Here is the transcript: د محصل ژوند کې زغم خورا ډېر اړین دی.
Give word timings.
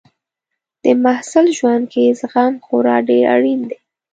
د 0.83 0.85
محصل 1.03 1.45
ژوند 1.57 1.83
کې 1.93 2.03
زغم 2.19 2.53
خورا 2.65 2.97
ډېر 3.09 3.23
اړین 3.35 3.61
دی. 3.69 3.79